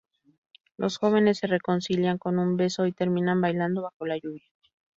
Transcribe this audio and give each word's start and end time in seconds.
Los 0.77 0.97
jóvenes 0.97 1.37
se 1.37 1.45
reconcilian 1.45 2.17
con 2.17 2.39
un 2.39 2.57
beso 2.57 2.87
y 2.87 2.91
terminan 2.91 3.39
bailando 3.39 3.83
bajo 3.83 4.07
la 4.07 4.17
lluvia. 4.17 4.49